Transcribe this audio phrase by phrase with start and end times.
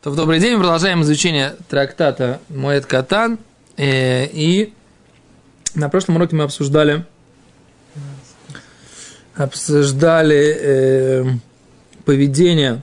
[0.00, 3.36] То, добрый день, мы продолжаем изучение трактата Моэт Катан.
[3.76, 4.72] Э, и
[5.74, 7.04] на прошлом уроке мы обсуждали
[9.34, 11.24] обсуждали э,
[12.04, 12.80] поведение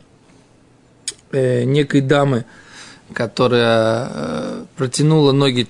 [1.32, 2.44] э, некой дамы,
[3.14, 5.70] которая э, протянула ноги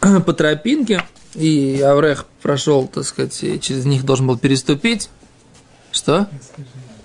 [0.00, 1.02] по тропинке,
[1.34, 5.10] и Аврех прошел, так сказать, и через них должен был переступить.
[5.90, 6.28] Что?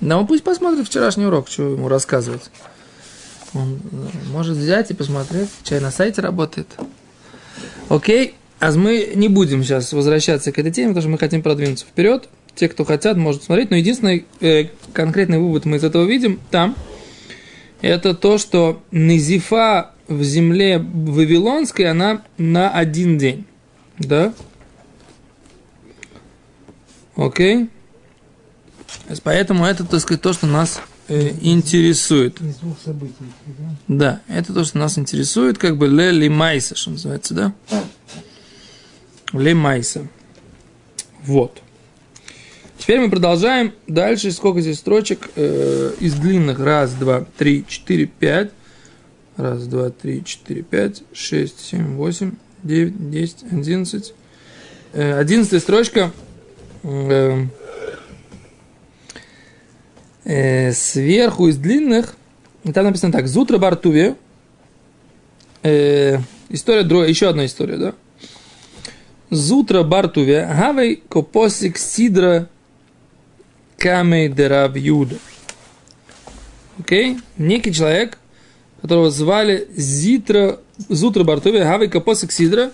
[0.01, 2.51] Ну, пусть посмотрит вчерашний урок, что ему рассказывать.
[3.53, 6.67] Он э, может взять и посмотреть, чай на сайте работает.
[7.89, 11.85] Окей, а мы не будем сейчас возвращаться к этой теме, потому что мы хотим продвинуться
[11.85, 12.29] вперед.
[12.55, 13.69] Те, кто хотят, могут смотреть.
[13.71, 16.75] Но единственный э, конкретный вывод мы из этого видим там,
[17.81, 23.45] это то, что Низифа в земле Вавилонской, она на один день.
[23.97, 24.33] Да?
[27.15, 27.69] Окей?
[29.23, 32.39] Поэтому это, так сказать, то, что нас э, интересует.
[32.41, 33.13] Из двух событий.
[33.87, 34.21] Да?
[34.27, 37.53] да, это то, что нас интересует, как бы ле майса, что называется, да?
[39.33, 40.07] Ле майса.
[41.23, 41.61] Вот.
[42.77, 44.31] Теперь мы продолжаем дальше.
[44.31, 45.29] Сколько здесь строчек?
[45.35, 46.59] Э, из длинных.
[46.59, 48.51] Раз, два, три, четыре, пять.
[49.35, 52.31] Раз, два, три, четыре, пять, шесть, семь, восемь,
[52.63, 54.13] девять, десять, одиннадцать.
[54.93, 56.11] Э, одиннадцатая строчка.
[56.83, 57.45] Э,
[60.29, 62.15] э, сверху из длинных,
[62.73, 64.15] там написано так, Зутра Бартуве,
[65.63, 66.19] э,
[66.49, 67.93] история, еще одна история, да?
[69.31, 72.47] Зутра Бартуве, Гавей Копосик Сидра
[73.77, 75.17] Камей Дерав Юда.
[76.79, 77.17] Окей?
[77.37, 78.19] Некий человек,
[78.81, 80.59] которого звали Зитра,
[80.89, 82.71] Зутра Бартуве, Гавей Копосик Сидра,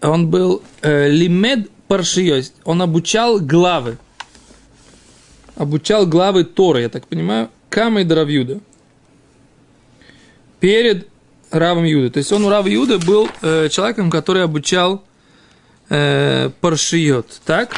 [0.00, 3.98] он был э, Лимед Паршиёс, он обучал главы
[5.56, 8.60] обучал главы Торы, я так понимаю, Камой Дравюда.
[10.60, 11.08] Перед
[11.50, 12.10] Равом Юда.
[12.10, 15.04] То есть он у Рава Юда был э, человеком, который обучал
[15.88, 17.40] э, Паршиот.
[17.44, 17.74] Так?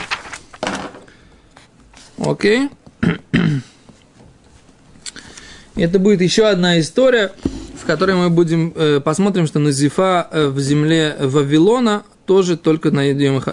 [2.18, 2.70] Окей.
[5.74, 7.32] Это будет еще одна история,
[7.80, 13.36] в которой мы будем э, посмотрим, что Назифа э, в земле Вавилона тоже только найдем
[13.36, 13.48] их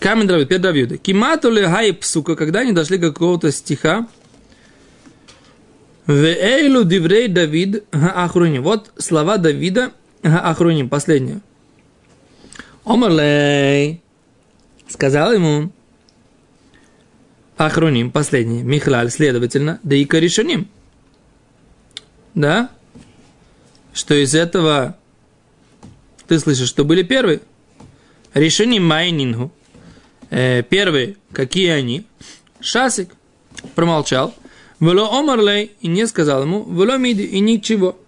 [0.00, 0.96] Камень Давид, перед Давида.
[0.96, 4.08] Киматули гай псука, когда они дошли до какого-то стиха,
[6.06, 8.62] Веэйлу диврей Давид ахруним.
[8.62, 11.40] Вот слова Давида ахруним, последнее.
[12.84, 14.00] Омарлей
[14.88, 15.70] сказал ему
[17.58, 20.66] ахруним, последний, Михлаль, следовательно, да и корешуним.
[22.34, 22.70] Да?
[23.92, 24.96] Что из этого
[26.26, 27.42] ты слышишь, что были первые?
[28.32, 29.52] Решение майнингу
[30.30, 32.06] первые, какие они.
[32.60, 33.10] Шасик
[33.74, 34.34] промолчал.
[34.80, 37.98] Вело омарлей и не сказал ему, вело миди и ничего.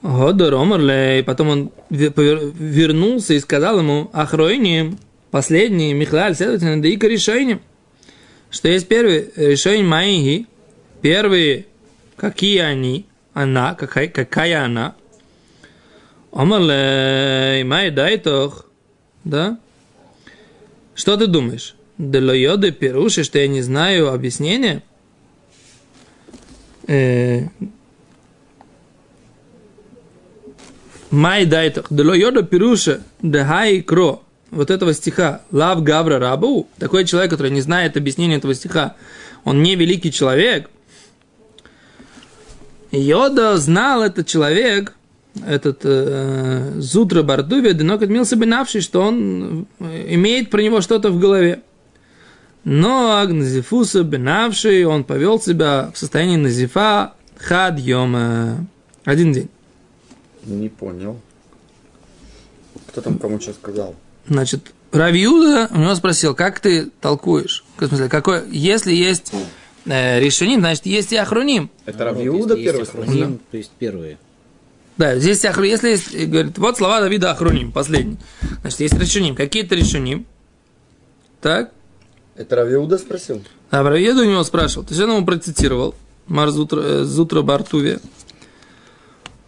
[0.00, 4.96] Годор омарлей, потом он вернулся и сказал ему, ахройни,
[5.32, 7.58] последний, Михлаль, следовательно, да и решение,
[8.50, 10.44] что есть первые решения мои,
[11.02, 11.66] первые,
[12.16, 14.94] какие они, она, какая, какая она.
[16.32, 18.66] Омарлей, май дайтох,
[19.24, 19.58] да?
[20.96, 21.76] Что ты думаешь?
[21.98, 24.82] Делойоды перуши, что я не знаю объяснения?
[31.10, 31.86] Май дайтах.
[31.90, 34.22] Делойода перуша дехай кро.
[34.50, 35.42] Вот этого стиха.
[35.52, 36.66] Лав гавра рабу.
[36.78, 38.96] Такой человек, который не знает объяснения этого стиха.
[39.44, 40.70] Он не великий человек.
[42.90, 44.94] Йода знал этот человек,
[45.44, 51.10] этот э, Зутра Бардуви, Денок отмился бы навший, что он э, имеет про него что-то
[51.10, 51.62] в голове.
[52.64, 58.66] Но Агназифуса Бенавший, он повел себя в состоянии Назифа Хад Йома.
[59.04, 59.48] Один день.
[60.44, 61.20] Не понял.
[62.88, 63.94] Кто там кому что сказал?
[64.28, 67.64] Значит, Равиуда у него спросил, как ты толкуешь?
[67.76, 69.32] В смысле, какой, если есть
[69.84, 71.70] э, решение, значит, есть и охроним.
[71.84, 73.28] Это Равиуда первый спросил?
[73.28, 73.36] Да.
[73.50, 74.18] То есть первые.
[74.96, 78.16] Да, здесь ахру, если есть, говорит, вот слова Давида Ахруним, последний.
[78.62, 79.34] Значит, есть решуним.
[79.34, 80.26] Какие-то решуним.
[81.40, 81.72] Так?
[82.34, 83.42] Это Равиуда спросил?
[83.70, 84.84] Да, Равиуда у него спрашивал.
[84.84, 85.94] То есть он ему процитировал.
[86.26, 88.00] Мар Зутра, э, Зутра Бартуве.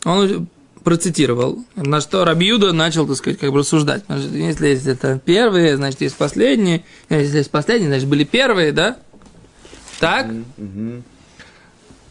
[0.04, 0.48] Он
[0.82, 4.04] процитировал, на что Рабиуда начал, так сказать, как бы рассуждать.
[4.06, 6.84] Значит, если есть это первые, значит, есть последние.
[7.08, 8.98] Если есть последние, значит, были первые, да?
[10.00, 10.26] Так?
[10.26, 11.02] Mm-hmm.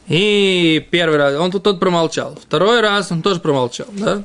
[0.08, 2.36] И первый раз, он тут тот промолчал.
[2.36, 4.24] Второй раз он тоже промолчал, да?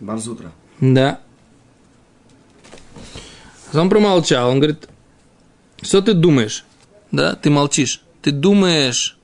[0.00, 0.52] Барзутра.
[0.80, 1.20] Да.
[3.72, 4.88] Он промолчал, он говорит,
[5.82, 6.64] что ты думаешь?
[7.10, 8.02] да, ты молчишь.
[8.22, 9.16] Ты думаешь,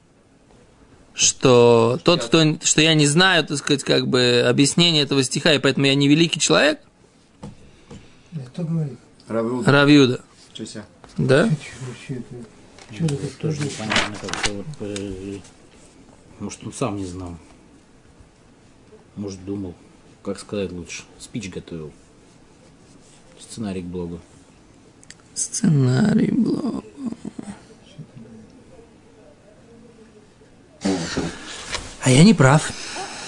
[1.15, 5.59] что тот, кто, что я не знаю, так сказать, как бы объяснение этого стиха, и
[5.59, 6.81] поэтому я не великий человек?
[8.49, 8.99] Кто говорит?
[9.29, 9.71] Равиуда.
[9.71, 10.21] Равьюда.
[10.53, 10.85] Чеся.
[11.17, 11.49] Да?
[12.93, 13.39] Что это?
[13.39, 15.39] Тоже непонятно, как-то вот, э,
[16.39, 17.37] может, он сам не знал.
[19.17, 19.75] Может, думал,
[20.23, 21.05] как сказать лучше.
[21.19, 21.93] Спич готовил.
[23.39, 24.21] Сценарий к блогу.
[25.35, 26.85] Сценарий блог.
[32.03, 32.71] А я не прав.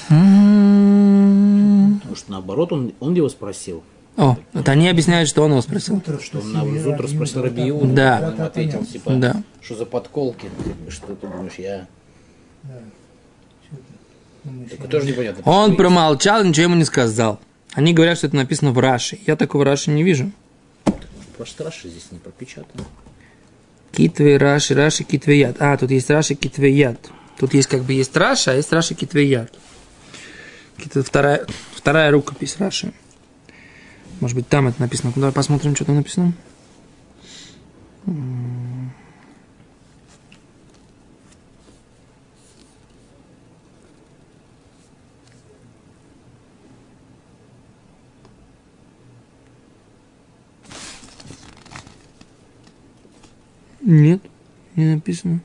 [0.09, 2.01] М-м-м.
[2.09, 3.83] Может, наоборот, он, он его спросил.
[4.19, 5.99] О, вот они объясняют, что он его спросил.
[5.99, 7.41] Утро Что он на утро спросил.
[7.43, 8.21] Рабиуду, Да.
[8.27, 9.43] он ему ответил, типа, Да.
[9.63, 10.51] что за подколки,
[10.89, 11.87] что ты думаешь, я...
[14.71, 15.43] Так тоже непонятно.
[15.45, 17.39] Он промолчал, ничего ему не сказал.
[17.75, 19.21] Они говорят, что это написано в Раши.
[19.25, 20.33] Я такого Раши не вижу.
[21.37, 22.85] Просто Раши здесь не пропечатано.
[23.93, 25.59] Китвей Раши, Раши Китвеят.
[25.61, 26.99] А, тут есть Раши Китвеят.
[27.39, 29.53] Тут есть как бы есть Раша, а есть Раши Китвеят.
[30.85, 32.93] Это вторая, вторая рукопись Раши.
[34.21, 35.13] Может быть, там это написано.
[35.15, 36.33] Давай посмотрим, что там написано.
[53.81, 54.21] Нет,
[54.77, 55.41] не написано.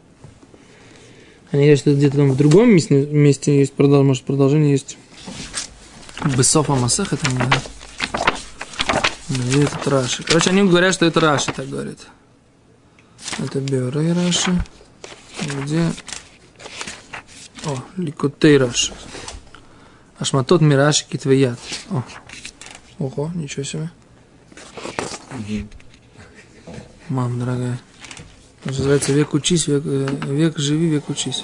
[1.51, 4.97] Они говорят, что где-то там в другом месте, месте есть может, продолжение есть.
[6.37, 7.39] Бесофа Масех это не.
[9.33, 10.23] Где это Раши?
[10.23, 11.99] Короче, они говорят, что это Раши так говорит.
[13.39, 14.63] Это Беорей Раши.
[15.63, 15.91] Где?
[17.65, 18.93] О, Ликутей Раши.
[20.19, 21.59] Ашматот Мираши Китвеят.
[21.89, 22.03] О.
[22.99, 23.91] Ого, ничего себе.
[27.09, 27.79] Мам, дорогая.
[28.65, 31.43] Называется век учись, век, э, век живи, век учись.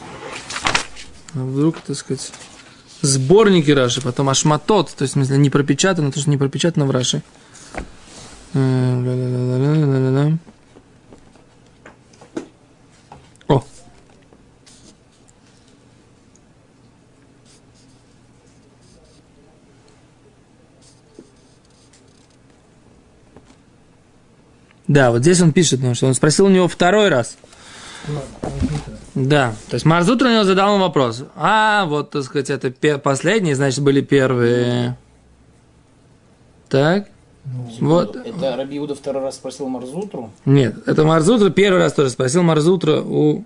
[1.33, 2.31] А вдруг, так сказать,
[3.01, 6.91] сборники Раши, потом Ашматот, то есть, в смысле, не пропечатано, то, что не пропечатано в
[6.91, 7.21] Раши.
[8.53, 8.59] О!
[24.87, 27.37] Да, вот здесь он пишет, ну, что он спросил у него второй раз.
[29.13, 31.23] Да, то есть Марзут у него задал вопрос.
[31.35, 34.97] А, вот, так сказать, это последние, значит, были первые.
[36.69, 37.09] Так,
[37.45, 38.15] вот.
[38.15, 40.31] Это Рабиуда второй раз спросил Марзутру.
[40.45, 43.43] Нет, это Марзутра первый раз тоже спросил Марзутра у,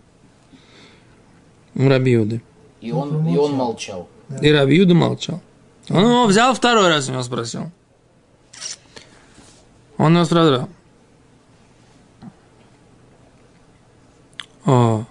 [1.76, 2.42] у Рабиуды.
[2.82, 4.08] И он, и он молчал.
[4.42, 5.42] И Рабиуда молчал.
[5.90, 7.72] Он его взял второй раз у него спросил.
[9.98, 10.70] Он его сразу.
[14.66, 15.06] О.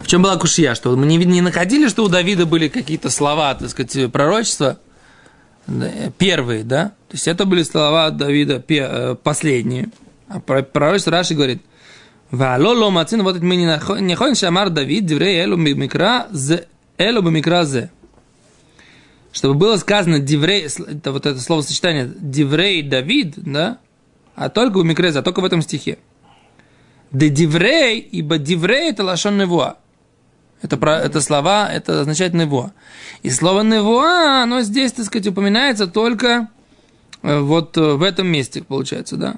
[0.00, 0.74] В чем была кушья?
[0.74, 4.78] Что мы не, не находили, что у Давида были какие-то слова, так сказать, пророчества?
[5.66, 6.90] Да, Первые, да?
[7.08, 9.88] То есть это были слова Давида э, последние.
[10.28, 11.62] А про- пророчество Раши говорит,
[12.30, 16.66] Вало ло мацин, вот мы не нахо- не ходим, шамар Давид, диврей элу микра зе,
[16.98, 17.90] элу микра зе.
[19.32, 23.78] Чтобы было сказано диврей, с- это вот это словосочетание диврей Давид, да?
[24.34, 25.98] А только у микрезе, а только в этом стихе.
[27.12, 29.76] Де диврей, ибо диврей это лашон невуа.
[30.62, 32.72] Это, про, это слова, это означает невуа.
[33.22, 36.48] И слово невуа, оно здесь, так сказать, упоминается только
[37.22, 39.36] э, вот э, в этом месте, получается, да?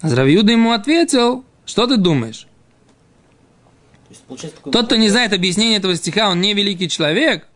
[0.00, 2.48] Равиуда ему ответил, что ты думаешь?
[4.10, 7.46] Есть, Тот, кто не знает объяснения этого стиха, он не великий человек.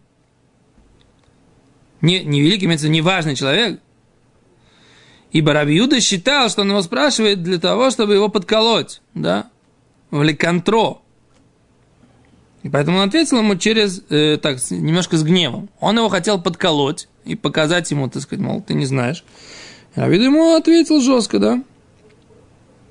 [2.01, 3.81] Не, не великий, имеется в виду, не важный человек.
[5.33, 9.51] Ибо Рабиуда считал, что он его спрашивает для того, чтобы его подколоть, да,
[10.11, 10.99] в лекантро.
[12.67, 15.69] И поэтому он ответил ему через, э, так, немножко с гневом.
[15.79, 19.23] Он его хотел подколоть и показать ему, так сказать, мол, ты не знаешь.
[19.95, 21.63] Рабиуда ему ответил жестко, да.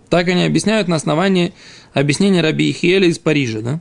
[0.07, 1.53] Так они объясняют на основании
[1.93, 3.79] объяснения Раби Ихиэля из Парижа, да?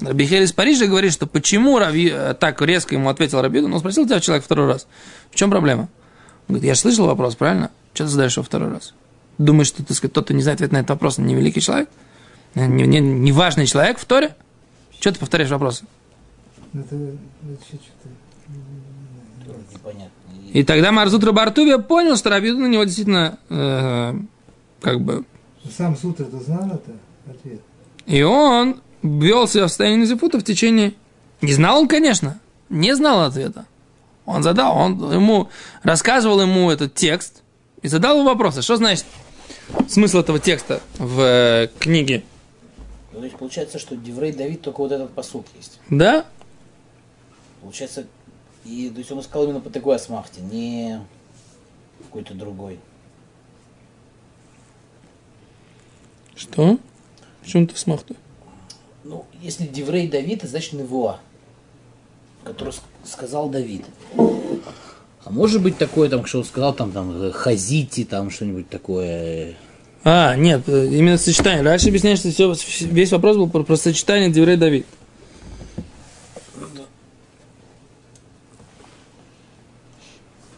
[0.00, 3.78] Раби Ихиэль из Парижа говорит, что почему Раби э, так резко ему ответил Рабиуда, но
[3.78, 4.88] спросил тебя человек второй раз,
[5.30, 5.82] в чем проблема?
[6.48, 7.70] Он говорит, я же слышал вопрос, правильно?
[7.94, 8.92] Что ты задаешь его второй раз?
[9.38, 11.88] Думаешь, что, так сказать, тот, не знает ответ на этот вопрос, не великий человек?
[12.56, 14.34] Не, не, не важный человек в Торе?
[15.00, 15.72] Что ты повторяешь что-то...
[19.72, 20.10] непонятно.
[20.52, 24.14] И тогда Марзут Рабартувия понял, что Рабиуда на него действительно э,
[24.80, 25.24] как бы
[25.76, 26.92] Сам суд это знал это?
[27.28, 27.60] Ответ.
[28.06, 30.94] И он вел себя в состоянии Назифута в течение...
[31.42, 33.66] Не знал он, конечно, не знал ответа.
[34.24, 35.48] Он задал, он ему
[35.82, 37.42] рассказывал ему этот текст
[37.82, 38.62] и задал ему вопросы.
[38.62, 39.04] Что значит
[39.88, 42.24] смысл этого текста в э, книге.
[43.16, 45.80] Ну, то есть получается, что Деврей Давид только вот этот посук есть.
[45.88, 46.26] Да?
[47.62, 48.06] Получается,
[48.66, 51.00] и, то есть он сказал именно по такой асмахте, не
[52.02, 52.78] какой-то другой.
[56.34, 56.78] Что?
[57.40, 58.14] В чем ты смахта?
[59.02, 61.18] Ну, если Деврей Давид, это значит Невуа,
[62.44, 63.86] который ск- сказал Давид.
[65.24, 69.56] А может быть такое, там, что он сказал, там, там, э, хазити, там, что-нибудь такое.
[70.05, 71.63] э, А, нет, э, именно сочетание.
[71.63, 74.85] Раньше объясняешь, что все, весь вопрос был про, про сочетание Деврей Давид.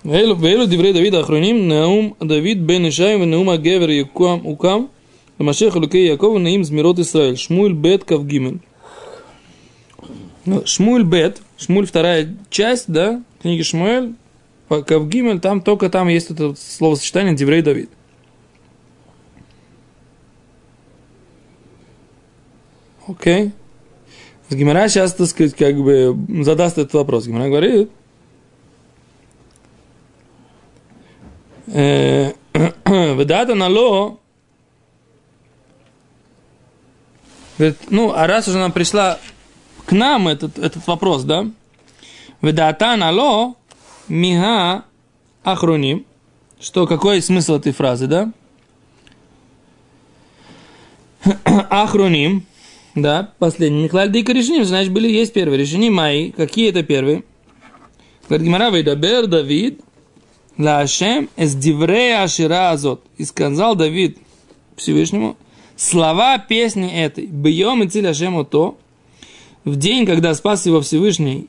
[0.05, 4.85] ואלו, ואלו דברי דוד האחרונים, נאום דוד בן ישי ונאום הגבר יוקם, הוקם
[5.39, 8.39] למשיח אלוקי יעקב ונעים זמירות ישראל, שמואל ב' כ"ג.
[10.45, 14.13] Ну, Шмуль Бет, Шмуль вторая часть, да, книги Шмуэль,
[14.67, 17.89] по Кавгимель, там только там есть это вот словосочетание Деврей Давид.
[23.08, 23.52] Окей.
[24.50, 27.26] Гимара сейчас, так сказать, как бы задаст этот вопрос.
[27.26, 27.90] Гимара говорит,
[31.68, 32.32] э,
[32.84, 34.18] Ведата нало,
[37.56, 39.18] говорит, ну, а раз уже нам пришла
[39.86, 41.46] к нам этот, этот вопрос, да?
[42.42, 43.54] Ведата нало,
[44.08, 44.84] мига
[45.44, 46.04] ахроним,
[46.60, 48.32] что, какой смысл этой фразы, да?
[51.70, 52.46] Ахроним,
[53.02, 53.84] да, последний.
[53.84, 56.30] Михлаль Дика решеним, значит, были, есть первые решения мои.
[56.30, 57.24] Какие это первые?
[58.28, 59.80] Говорит Гимара, Вейдабер Давид,
[60.58, 63.02] Лашем эс диврея ашира азот.
[63.16, 64.18] И сказал Давид
[64.76, 65.36] Всевышнему,
[65.76, 68.78] слова песни этой, бьем и цель Ашему то,
[69.64, 71.48] в день, когда спас его Всевышний,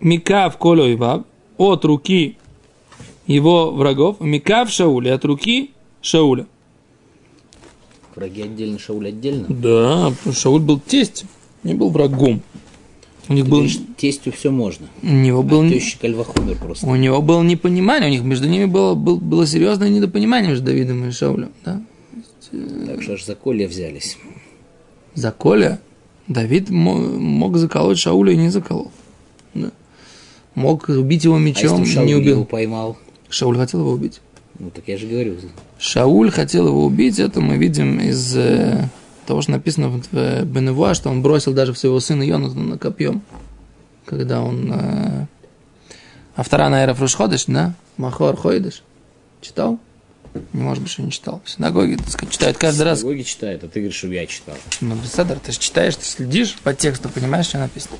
[0.00, 1.26] Микав Коло и Ваб,
[1.58, 2.36] от руки
[3.26, 5.70] его врагов, Микав Шауля, от руки
[6.02, 6.46] Шауля.
[8.16, 9.46] Враги отдельно, Шауль отдельно.
[9.48, 11.24] Да, Шауль был тесть,
[11.62, 12.42] не был врагом.
[13.28, 14.88] У них Ты был, тестю все можно.
[15.02, 16.86] у него был, А Альвахомер просто.
[16.86, 21.04] у него было непонимание, у них между ними было, был- было серьезное недопонимание между Давидом
[21.06, 21.80] и Шаулем, да?
[22.86, 24.18] Так что аж за колья взялись.
[25.14, 25.78] За Коля
[26.26, 28.90] Давид мо- мог заколоть Шауля и не заколол.
[29.54, 29.70] Да.
[30.56, 32.44] Мог убить его А мечом, если бы Шауль не его убил.
[32.44, 32.98] поймал?
[33.28, 34.20] Шауль хотел его убить.
[34.60, 35.38] Ну, так я же говорю.
[35.78, 38.88] Шауль хотел его убить, это мы видим из э,
[39.26, 43.22] того, что написано в э, Беневуа, что он бросил даже своего сына Йонатана копьем,
[44.04, 44.70] когда он...
[44.70, 45.26] Э,
[46.36, 47.72] а вторая, наверное, Фрушходыш, да?
[47.96, 48.82] Махор Хойдыш.
[49.40, 49.78] Читал?
[50.52, 51.40] Не может быть, что не читал.
[51.42, 53.00] В синагоге, так сказать, читают каждый раз.
[53.00, 54.56] Синагоги читает, а ты говоришь, что я читал.
[54.82, 57.96] Ну, Беседер, ты же читаешь, ты следишь по тексту, понимаешь, что написано.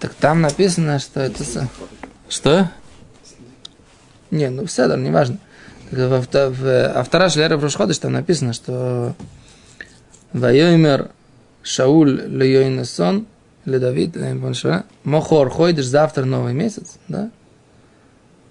[0.00, 1.68] Так там написано, что это...
[2.28, 2.70] Что?
[4.30, 5.36] Не, ну Беседер, неважно.
[5.36, 5.42] Так
[5.92, 9.14] вто- в- А вторая шлера Рошходыш там написано, что
[10.32, 11.10] Вайомер
[11.62, 13.26] Шауль Лейойнесон
[13.64, 17.30] или Давид, помню, что, Мохор, ходишь завтра новый месяц, да?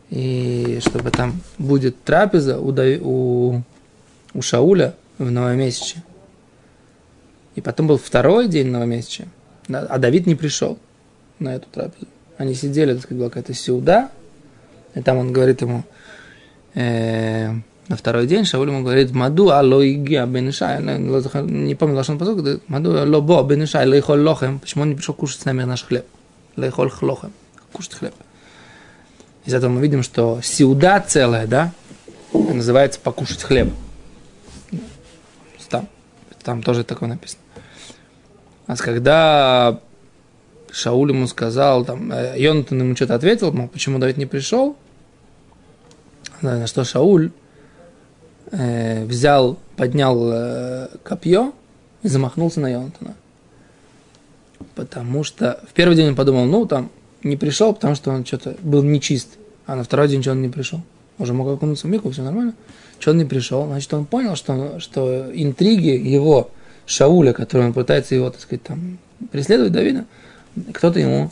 [0.09, 3.63] И чтобы там будет трапеза у, у,
[4.33, 6.03] у Шауля в новомесяче.
[7.55, 9.25] И потом был второй день новомесяча,
[9.67, 10.77] да, а Давид не пришел
[11.39, 12.07] на эту трапезу.
[12.37, 14.09] Они сидели, так сказать, была какая-то сюда,
[14.95, 15.83] и там он говорит ему,
[16.73, 17.53] э,
[17.87, 22.97] на второй день Шауль ему говорит, Маду алло иги бенешай, не помню позор, говорит, Маду
[22.97, 26.05] алло бо бенешай, лейхоль лохем, почему он не пришел кушать с нами наш хлеб?
[26.55, 27.33] Лейхоль хлохем,
[27.73, 28.13] кушать хлеб.
[29.45, 31.73] Из этого мы видим, что сиуда целая, да,
[32.33, 33.69] называется покушать хлеб.
[35.69, 35.87] Там,
[36.43, 37.41] там тоже такое написано.
[38.67, 39.79] А когда
[40.71, 44.77] Шауль ему сказал, там, э, Йонатан ему что-то ответил, мол, почему Давид не пришел,
[46.41, 47.31] на что Шауль
[48.51, 51.53] э, взял, поднял э, копье
[52.03, 53.15] и замахнулся на Йонатана.
[54.75, 56.89] Потому что в первый день он подумал, ну, там,
[57.23, 59.37] не пришел, потому что он что-то был нечист.
[59.65, 60.81] А на второй день что он не пришел?
[61.17, 62.53] Уже мог окунуться в мику, все нормально.
[62.99, 63.65] Что он не пришел?
[63.67, 66.51] Значит, он понял, что, что интриги его,
[66.85, 68.97] Шауля, который он пытается его, так сказать, там,
[69.31, 70.05] преследовать Давида,
[70.73, 71.31] кто-то ему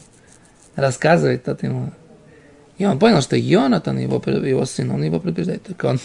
[0.76, 1.92] рассказывает, кто-то ему...
[2.80, 5.64] И он понял, что Йонатан, его, его сын, он его предупреждает.
[5.64, 6.00] Так он,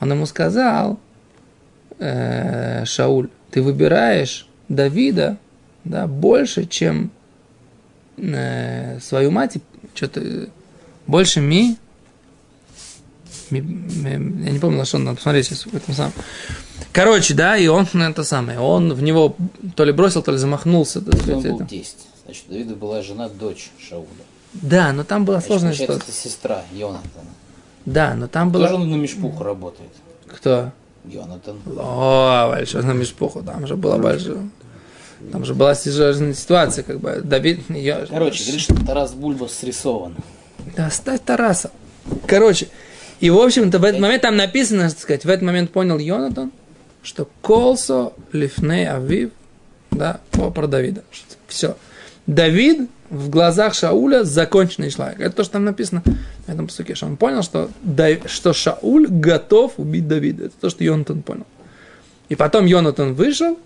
[0.00, 0.98] он ему сказал,
[1.98, 5.36] э, Шауль, ты выбираешь Давида
[5.84, 7.10] да, больше, чем
[8.16, 9.58] э, свою мать,
[9.94, 10.48] что-то
[11.06, 11.76] больше ми,
[13.50, 16.12] ми- ми- я не помню, что надо посмотреть сейчас в этом самом.
[16.92, 19.36] Короче, да, и он это самое, он в него
[19.76, 21.00] то ли бросил, то ли замахнулся.
[21.00, 21.66] так Он сказать, был это.
[21.68, 22.06] тесть.
[22.24, 24.06] Значит, у Давида была жена, дочь Шауля.
[24.62, 26.12] Да, но там была сложная получается, ситуация.
[26.12, 27.30] это сестра Йонатана.
[27.84, 28.80] Да, но там Тоже была...
[28.80, 29.90] он на мешпуху работает.
[30.28, 30.72] Кто?
[31.04, 31.60] Йонатан.
[31.78, 34.48] О, большой на Мишпуху, там же была большая.
[35.32, 37.60] Там же была сложная ситуация, как бы Давид...
[37.70, 38.06] Я...
[38.06, 40.14] Короче, говорит, что Тарас Бульба срисован.
[40.76, 41.70] Да оставь Тараса.
[42.26, 42.68] Короче,
[43.20, 46.52] и в общем-то в этот момент там написано, так сказать, в этот момент понял Йонатан,
[47.02, 49.30] что Колсо Лифней Авив,
[49.90, 51.02] да, про Давида.
[51.46, 51.76] Все.
[52.26, 55.20] Давид в глазах Шауля законченный человек.
[55.20, 56.02] Это то, что там написано
[56.46, 57.70] в этом посуке, что он понял, что,
[58.26, 60.46] что Шауль готов убить Давида.
[60.46, 61.46] Это то, что Йонатан понял.
[62.28, 63.58] И потом Йонатан вышел.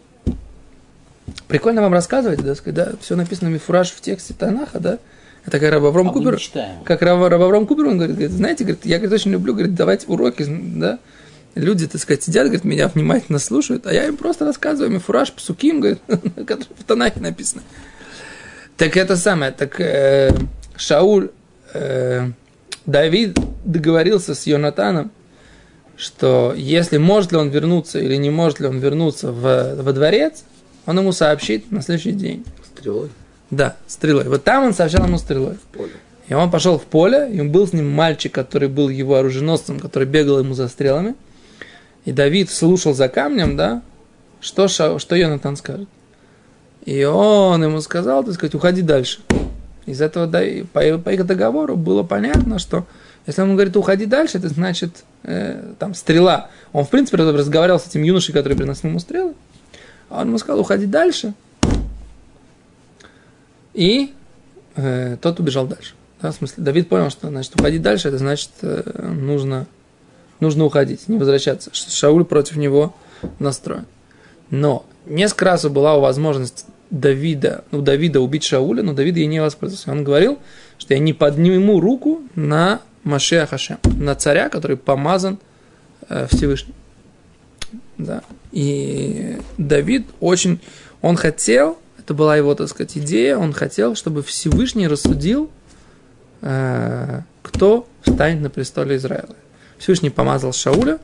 [1.48, 4.98] Прикольно вам рассказывать, да, сказать, да, все написано мифураж в тексте Танаха, да?
[5.46, 6.38] Это как Раб Авром А Купер,
[6.84, 9.74] как Раб, Раб Авром Купер, он говорит, говорит, знаете, говорит, я говорит, очень люблю, говорит,
[9.74, 10.98] давать уроки, да,
[11.54, 15.80] люди, так сказать, сидят, говорит, меня внимательно слушают, а я им просто рассказываю мифураж, псуким,
[15.80, 16.00] говорит,
[16.46, 17.62] который в Танахе написано.
[18.80, 20.32] Так это самое, так э,
[20.74, 21.28] Шауль,
[21.74, 22.30] э,
[22.86, 25.10] Давид договорился с Йонатаном,
[25.98, 30.44] что если может ли он вернуться или не может ли он вернуться в, во дворец,
[30.86, 32.42] он ему сообщит на следующий день.
[32.64, 33.10] Стрелой
[33.50, 34.24] Да, стрелой.
[34.30, 35.56] Вот там он сообщал ему стрелой.
[35.56, 35.92] в поле.
[36.28, 40.08] И он пошел в поле, и был с ним мальчик, который был его оруженосцем, который
[40.08, 41.16] бегал ему за стрелами.
[42.06, 43.82] И Давид слушал за камнем, да,
[44.40, 45.90] что, Ша, что Йонатан скажет.
[46.84, 49.20] И он ему сказал, так сказать, уходи дальше.
[49.86, 52.86] Из этого, да, по, по их договору было понятно, что
[53.26, 56.50] если он говорит, уходи дальше, это значит, э, там, стрела.
[56.72, 59.34] Он, в принципе, разговаривал с этим юношей, который приносил ему стрелы.
[60.08, 61.34] А он ему сказал, уходи дальше.
[63.74, 64.12] И
[64.76, 65.94] э, тот убежал дальше.
[66.20, 69.66] Да, в смысле, Давид понял, что значит уходить дальше, это значит э, нужно,
[70.40, 71.70] нужно уходить, не возвращаться.
[71.72, 72.94] Шауль против него
[73.38, 73.86] настроен.
[74.50, 79.92] Но несколько раз была возможность Давида, ну, Давида убить Шауля, но Давид ей не воспользовался.
[79.92, 80.38] Он говорил,
[80.78, 85.38] что я не подниму руку на Машея Хашем, на царя, который помазан
[86.08, 86.74] э, Всевышним.
[87.96, 88.22] Да.
[88.52, 90.60] И Давид очень,
[91.00, 95.50] он хотел, это была его, так сказать, идея, он хотел, чтобы Всевышний рассудил,
[96.42, 99.36] э, кто встанет на престоле Израиля.
[99.78, 100.98] Всевышний помазал Шауля,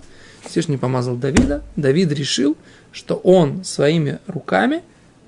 [0.44, 1.62] Всевышний помазал Давида.
[1.76, 2.56] Давид решил,
[2.96, 4.82] что он своими руками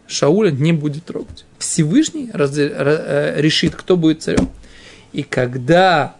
[0.06, 1.44] Шауля не будет трогать.
[1.58, 4.48] Всевышний раз, э, решит, кто будет царем.
[5.12, 6.16] И когда,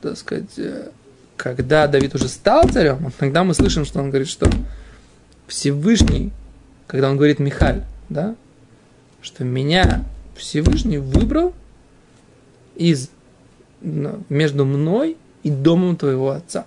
[0.00, 0.90] так сказать, э,
[1.36, 4.48] когда Давид уже стал царем, тогда мы слышим, что он говорит, что
[5.48, 6.30] Всевышний,
[6.86, 8.36] когда он говорит Михаль, да,
[9.20, 10.04] что меня
[10.36, 11.54] Всевышний выбрал
[12.76, 13.10] из,
[13.80, 16.66] между мной и домом твоего отца.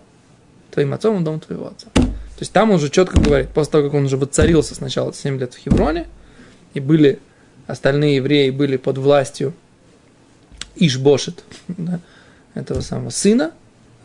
[0.71, 1.87] Твоим отцом и домом твоего отца.
[2.37, 5.39] То есть там он уже четко говорит, после того, как он уже воцарился сначала 7
[5.39, 6.05] лет в Хевроне,
[6.75, 7.17] и были
[7.65, 9.55] остальные евреи были под властью
[10.75, 11.99] Ишбошет, да,
[12.53, 13.53] этого самого сына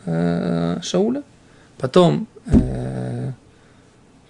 [0.07, 1.25] э, Шауля.
[1.77, 3.33] Потом э,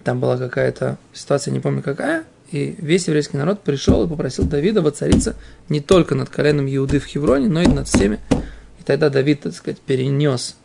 [0.03, 4.81] там была какая-то ситуация, не помню какая, и весь еврейский народ пришел и попросил Давида
[4.81, 5.37] воцариться
[5.69, 8.19] не только над коленом Иуды в Хевроне, но и над всеми.
[8.79, 10.57] И тогда Давид, так сказать, перенес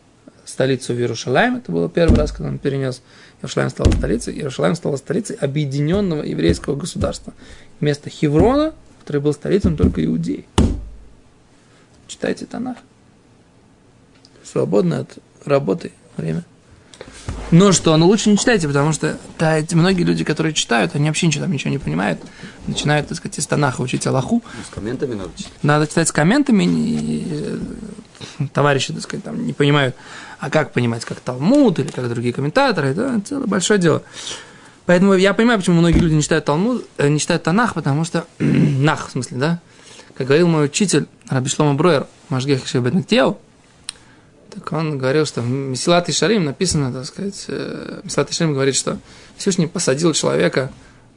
[0.49, 1.57] столицу в Иерушалайм.
[1.57, 3.01] Это было первый раз, когда он перенес
[3.41, 4.35] Иерушалайм стала столицей.
[4.35, 7.33] Иерушалайм стала столицей объединенного еврейского государства.
[7.79, 10.45] Вместо Хеврона, который был столицей только Иудеи.
[12.07, 12.77] Читайте Танах.
[14.43, 16.43] Свободно от работы время.
[17.51, 21.07] Но что, ну лучше не читайте, потому что да, эти многие люди, которые читают, они
[21.07, 22.19] вообще ничего там ничего не понимают.
[22.67, 24.43] Начинают, так сказать, из Танаха учить Аллаху.
[24.45, 25.53] Ну, С комментами надо читать.
[25.63, 27.57] Надо читать с комментами, и, э,
[28.53, 29.95] товарищи, так сказать, там не понимают,
[30.39, 34.03] а как понимать, как Талмуд или как другие комментаторы, это целое большое дело.
[34.85, 38.25] Поэтому я понимаю, почему многие люди не читают Талмуд, э, не читают Танах, потому что
[38.39, 39.59] Нах, в смысле, да?
[40.15, 43.35] Как говорил мой учитель Раби Шлома Броер, Машгех Шебетнактьев,
[44.49, 48.53] так он говорил, что в Месилат и Шарим написано, так сказать, э, Месилат и Шарим
[48.53, 48.97] говорит, что
[49.37, 50.71] Всевышний посадил человека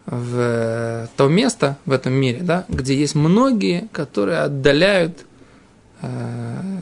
[0.07, 5.25] в э, то место в этом мире, да, где есть многие, которые отдаляют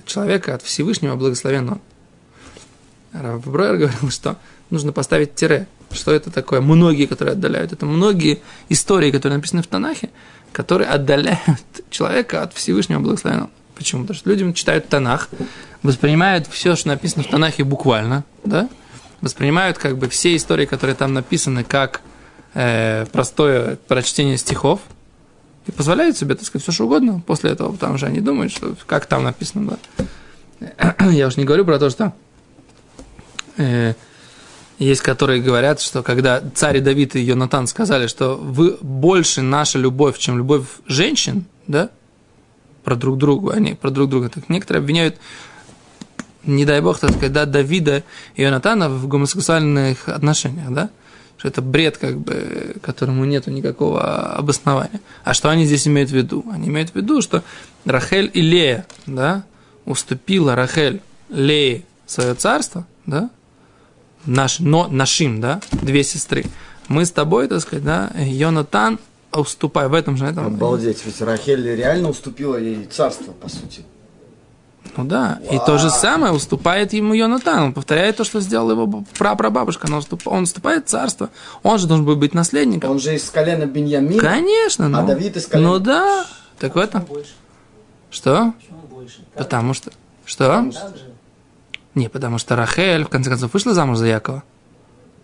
[0.06, 1.80] человека от Всевышнего благословенного.
[3.12, 4.36] Рав Бройер говорил, что
[4.70, 5.66] нужно поставить тире.
[5.90, 6.60] Что это такое?
[6.60, 7.72] Многие, которые отдаляют.
[7.72, 10.10] Это многие истории, которые написаны в Танахе,
[10.52, 11.40] которые отдаляют
[11.90, 13.50] человека от Всевышнего благословенного.
[13.74, 14.02] Почему?
[14.02, 15.28] Потому что люди читают Танах,
[15.82, 18.68] воспринимают все, что написано в Танахе буквально, да?
[19.20, 22.02] Воспринимают как бы все истории, которые там написаны, как
[22.54, 24.80] э, простое прочтение стихов,
[25.70, 28.74] и позволяют себе, так сказать, все что угодно после этого, потому что они думают, что
[28.86, 29.78] как там написано,
[30.58, 30.96] да.
[31.10, 32.12] Я уж не говорю про то, что
[33.56, 33.94] э,
[34.80, 40.18] есть, которые говорят, что когда царь Давид и Йонатан сказали, что вы больше наша любовь,
[40.18, 41.90] чем любовь женщин, да,
[42.82, 44.28] про друг друга, они про друг друга.
[44.28, 45.18] Так некоторые обвиняют
[46.42, 48.02] не дай бог, так сказать, да, Давида
[48.34, 50.90] и Йонатана в гомосексуальных отношениях, да?
[51.40, 55.00] Что это бред, как бы, которому нету никакого обоснования.
[55.24, 56.44] А что они здесь имеют в виду?
[56.52, 57.42] Они имеют в виду, что
[57.86, 59.44] Рахель и Лея, да,
[59.86, 61.00] уступила Рахель
[61.30, 63.30] Лее свое царство, да,
[64.26, 66.44] наш, но нашим, да, две сестры.
[66.88, 68.98] Мы с тобой, так сказать, да, Йонатан,
[69.32, 70.44] уступай в этом же, этом.
[70.44, 73.82] Обалдеть, ведь Рахель реально уступила ей царство, по сути.
[74.96, 77.62] Ну да, и то же самое уступает ему Йонатан.
[77.64, 79.86] Он повторяет то, что сделал его прапрабабушка.
[79.86, 81.30] Он, уступ, он уступает царство.
[81.62, 82.90] Он же должен был быть наследником.
[82.90, 84.20] Он же из колена Беньямина.
[84.20, 84.88] Конечно.
[84.88, 86.26] Ну, А Давид из колена- Ну да.
[86.58, 87.02] Так в этом.
[87.04, 87.32] Больше.
[88.10, 88.52] Что?
[88.58, 89.22] Почему больше?
[89.34, 89.90] Потому что...
[90.24, 90.46] Что?
[90.72, 91.10] Так же.
[91.94, 94.42] Не, потому что Рахель, в конце концов, вышла замуж за Якова.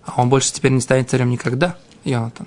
[0.04, 2.46] А он больше теперь не станет царем никогда, Йонатан.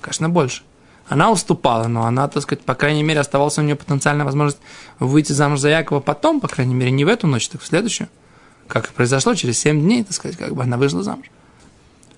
[0.00, 0.62] Конечно, больше.
[1.08, 4.58] Она уступала, но она, так сказать, по крайней мере, оставалась у нее потенциальная возможность
[4.98, 8.08] выйти замуж за Якова потом, по крайней мере, не в эту ночь, так в следующую.
[8.68, 11.26] Как и произошло, через 7 дней, так сказать, как бы она вышла замуж.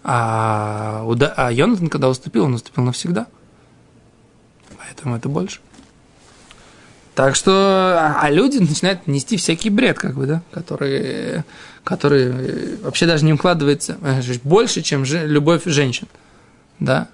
[0.04, 3.26] А, уда- а Йонатан, когда уступил, он уступил навсегда.
[4.78, 5.58] Поэтому это больше.
[7.16, 7.50] Так что,
[7.98, 11.42] а а люди начинают нести всякий бред, как бы, да, который,
[11.82, 16.06] который вообще даже не укладывается э, больше, чем же, любовь женщин,
[16.78, 17.08] да.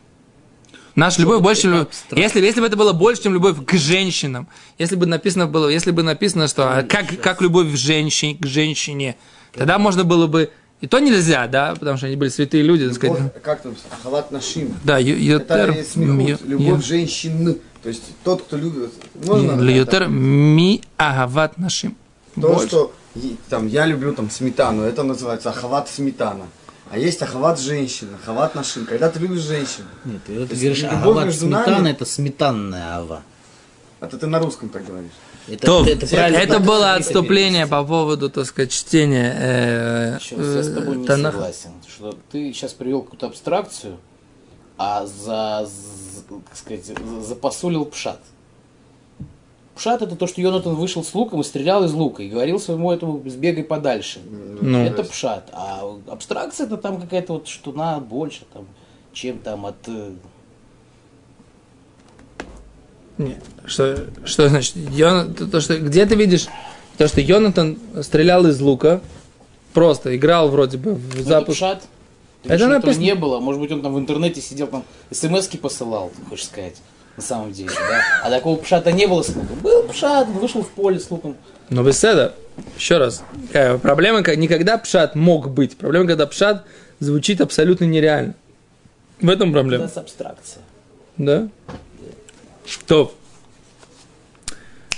[0.95, 4.97] Наша любовь больше, лю- если, если бы это было больше, чем любовь к женщинам, если
[4.97, 9.17] бы написано было, если бы написано, что а, как, как любовь в женщине, к женщине,
[9.53, 10.51] тогда можно было бы,
[10.81, 13.17] и то нельзя, да, потому что они были святые люди, так сказать.
[13.19, 14.75] Любовь, как там, Ахалат Нашим.
[14.85, 17.59] Да, ю- Это ютер, любовь женщин.
[17.83, 18.93] То есть тот, кто любит.
[19.27, 19.61] Можно?
[19.69, 21.97] ютер ми агават нашим.
[22.35, 22.67] То, Больше.
[22.69, 22.93] что
[23.49, 26.45] там, я люблю там сметану, это называется ахават сметана.
[26.93, 28.85] А есть ахават женщин, ахават нашим.
[28.85, 33.23] Когда ты любишь женщин, Нет, ты есть говоришь, нами- сметана, это сметанная ава.
[34.01, 35.11] это ты на русском так говоришь.
[35.49, 40.37] Это, То, это это, как было это отступление по поводу, так сказать, чтения э, Еще
[40.37, 43.97] раз, я с тобой не э, согласен, что ты сейчас привел какую-то абстракцию,
[44.77, 48.21] а за, з- как сказать, за- запосулил пшат.
[49.83, 52.93] Пшат это то, что Йонатан вышел с луком и стрелял из лука и говорил своему
[52.93, 54.21] этому сбегай подальше.
[54.61, 54.79] Ну.
[54.79, 55.49] это пшат.
[55.53, 58.65] А абстракция это там какая-то вот, что на больше, там,
[59.13, 59.75] чем там от...
[59.89, 60.13] э,
[63.19, 63.43] Нет.
[63.65, 64.77] Что, что значит?
[64.77, 66.47] Йона- то, то, что, где ты видишь
[66.97, 69.01] то, что Йонатан стрелял из лука,
[69.75, 71.57] просто играл вроде бы в Ну, запуск.
[71.57, 71.83] пшат.
[72.45, 73.41] Это Это написано- не было.
[73.41, 76.77] Может быть, он там в интернете сидел, там смс посылал, хочешь сказать,
[77.17, 78.03] на самом деле, да?
[78.25, 79.59] А такого пшата не было с луком.
[79.61, 81.37] Был пшат, вышел в поле с луком.
[81.71, 82.33] Но без этого,
[82.77, 83.23] еще раз,
[83.83, 86.65] проблема, как- не когда пшат мог быть, проблема, когда пшат
[87.01, 88.35] звучит абсолютно нереально.
[89.21, 89.85] В этом проблема.
[89.85, 90.63] Это абстракция.
[91.17, 91.49] Да?
[92.87, 93.15] То.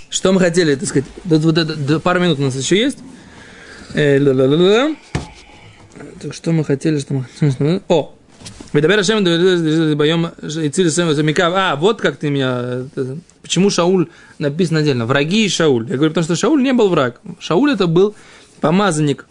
[0.09, 2.99] Что мы хотели, так сказать, тут вот это, пару минут у нас еще есть.
[3.95, 4.95] Э.
[6.23, 7.15] Так что мы хотели, что
[7.59, 7.83] мы.
[7.89, 8.15] О!
[8.75, 9.25] Видабер Ашем
[9.97, 11.55] боем Ицили Замикав.
[11.57, 12.83] А, вот как ты меня...
[13.41, 14.09] Почему Шауль
[14.39, 15.07] написано отдельно?
[15.07, 15.89] Враги и Шауль.
[15.89, 17.21] Я говорю, потому что Шауль не был враг.
[17.39, 18.17] Шауль это был
[18.61, 19.27] помазанник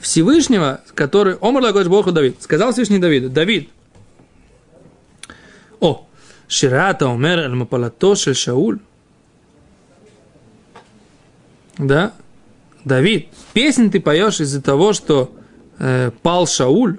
[0.00, 1.36] Всевышнего, который...
[1.40, 2.42] Омар Лагош Богу Давид.
[2.42, 3.28] Сказал Всевышний Давиду.
[3.28, 3.68] Давид,
[5.80, 6.06] о,
[6.48, 8.78] Ширата умер аль Шауль.
[11.76, 12.14] Да?
[12.84, 15.30] Давид, песнь ты поешь из-за того, что
[15.78, 16.98] э, пал Шауль.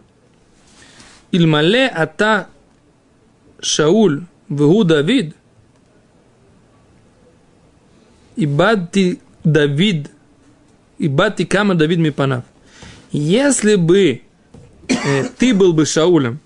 [1.31, 2.47] Ильмале ата
[3.61, 5.35] Шауль вегу Давид.
[8.35, 10.09] Ибадти Давид.
[10.97, 12.43] Ибадти кама Давид мипанав.
[13.11, 14.21] Если бы
[14.87, 16.39] э, ты был бы Шаулем,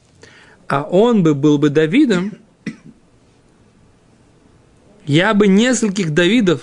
[0.67, 2.33] а он бы был бы Давидом,
[5.05, 6.61] я бы нескольких Давидов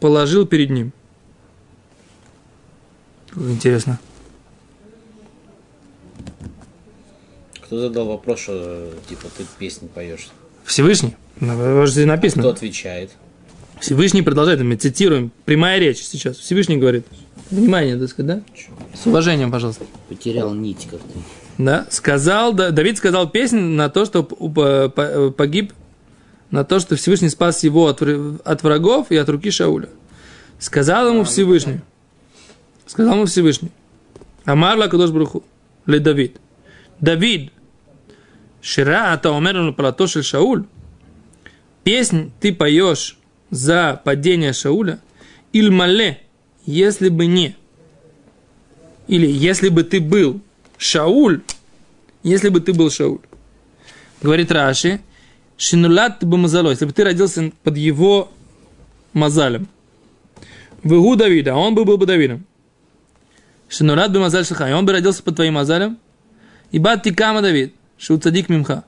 [0.00, 0.92] положил перед ним.
[3.34, 3.98] Интересно.
[7.66, 10.28] Кто задал вопрос, что типа ты песни поешь?
[10.64, 11.16] Всевышний.
[11.40, 12.42] Ну, здесь написано.
[12.42, 13.10] Кто отвечает?
[13.80, 16.36] Всевышний продолжает, мы цитируем, прямая речь сейчас.
[16.36, 17.06] Всевышний говорит.
[17.50, 18.64] Внимание, так сказать, да?
[18.94, 19.84] С уважением, пожалуйста.
[20.08, 21.18] Потерял нить как-то.
[21.58, 25.72] Да, сказал, да, Давид сказал песню на то, что погиб,
[26.50, 29.88] на то, что Всевышний спас его от, от врагов и от руки Шауля.
[30.58, 31.80] Сказал ему Всевышний,
[32.86, 33.70] сказал ему Всевышний,
[34.44, 35.44] Амар ла Кадош Бруху,
[35.86, 36.36] ле Давид,
[37.00, 37.52] Давид,
[38.66, 40.64] Шира ата омер на палато шель Шауль,
[41.84, 43.16] песнь ты поешь
[43.48, 44.98] за падение Шауля,
[45.52, 46.20] Ильмале,
[46.64, 47.54] если бы не,
[49.06, 50.40] или если бы ты был
[50.78, 51.42] Шауль,
[52.24, 53.20] если бы ты был Шауль.
[54.20, 55.00] Говорит Раши,
[55.56, 58.32] Шинулат бы мазало, если бы ты родился под его
[59.12, 59.68] мазалем.
[60.82, 62.44] Вегу Давида, он бы был бы Давидом.
[63.68, 65.98] Шинурат бы мазаль и он бы родился под твоим мазалем.
[66.72, 68.84] И бат тикама Давид, шу цадик мимха.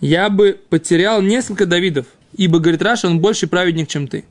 [0.00, 4.24] Я бы потерял несколько Давидов, ибо, говорит Раша, он больше праведник, чем ты.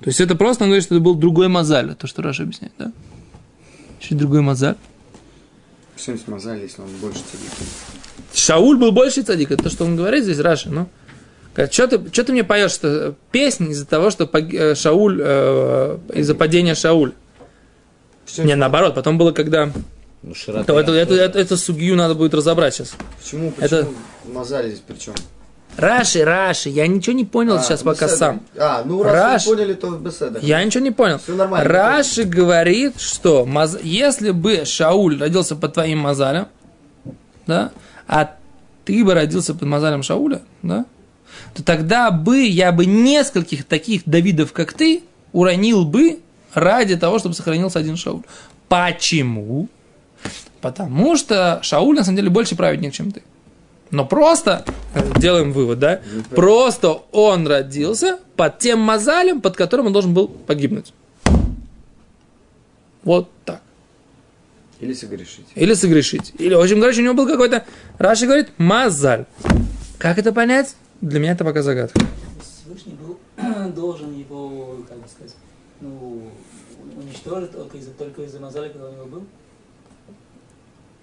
[0.00, 2.72] То есть это просто он говорит, что это был другой мазаль, то, что Раша объясняет,
[2.78, 2.92] да?
[4.00, 4.76] Еще другой мазаль.
[5.96, 7.50] Всем смазали, если он больше цадик.
[8.32, 10.88] Шауль был больше цадик, это то, что он говорит здесь, Раша, ну.
[11.72, 15.98] Что ты, что ты мне поешь, что песни из-за того, что пог- э, Шауль, э,
[16.14, 17.14] из-за падения Шауль?
[18.36, 19.72] Не, наоборот, потом было, когда...
[20.22, 20.64] Ну, широта.
[20.64, 22.94] То, это, это, это, эту сугию надо будет разобрать сейчас.
[23.22, 23.88] Почему, почему Это-
[24.32, 25.14] мазали здесь при чем?
[25.76, 28.16] Раши, Раши, я ничего не понял сейчас пока беседа.
[28.18, 28.42] сам.
[28.58, 30.42] А, ну раз Раш- вы поняли, то в беседах.
[30.42, 31.18] Я ничего не понял.
[31.18, 31.68] Всё нормально.
[31.72, 36.48] Раши говорит, что маз- если бы Шауль родился под твоим мазалем,
[37.46, 37.70] да,
[38.08, 38.34] а
[38.84, 40.84] ты бы родился под мазалем Шауля, да,
[41.54, 45.02] то тогда бы я бы нескольких таких Давидов, как ты,
[45.32, 46.18] уронил бы
[46.54, 48.22] ради того, чтобы сохранился один Шауль.
[48.68, 49.68] Почему?
[50.60, 53.22] Потому что Шауль на самом деле больше праведник, чем ты.
[53.90, 59.92] Но просто, э, делаем вывод, да, просто он родился под тем мозалем, под которым он
[59.92, 60.92] должен был погибнуть.
[63.02, 63.62] Вот так.
[64.80, 65.46] Или согрешить.
[65.54, 66.32] Или согрешить.
[66.38, 67.64] Или, в общем, короче, у него был какой-то,
[67.98, 69.24] Раши говорит, мазаль.
[69.98, 70.76] Как это понять?
[71.00, 71.98] Для меня это пока загадка.
[72.42, 73.18] Всевышний был
[73.74, 75.34] должен его, как бы сказать,
[75.80, 76.30] ну,
[76.96, 79.22] уничтожить только из-за, только из-за мозоли, когда у него был.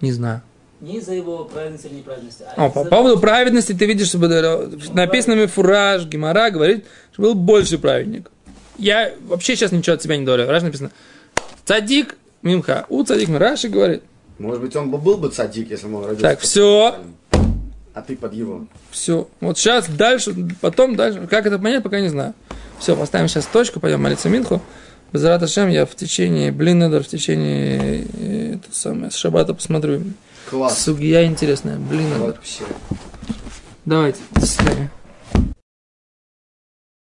[0.00, 0.42] Не знаю.
[0.80, 4.18] Не из-за его праведности или неправедности, а О, по поводу праведности ты видишь, что
[4.92, 8.30] написано Мифураж, Гимара говорит, что был больше праведник.
[8.76, 10.46] Я вообще сейчас ничего от себя не говорю.
[10.46, 10.90] Раш написано
[11.64, 12.84] Цадик Мимха.
[12.90, 14.02] У Цадик Раши говорит.
[14.38, 16.22] Может быть, он бы был бы цадик, если бы он родился.
[16.22, 16.44] Так.
[16.44, 17.16] Иерусалимом.
[17.94, 18.66] А ты под его.
[18.90, 19.26] Все.
[19.40, 21.26] Вот сейчас, дальше, потом, дальше.
[21.26, 22.34] Как это понять, пока не знаю.
[22.78, 24.60] Все, поставим сейчас точку, пойдем молиться Минху.
[25.12, 30.02] Без Шем я в течение, блин, надо в течение э, это самое, с шабата посмотрю.
[30.50, 30.82] Класс.
[30.82, 32.24] Сугия интересная, блин, надо.
[32.24, 32.64] Вот вообще.
[33.84, 34.90] Давайте, до свидания.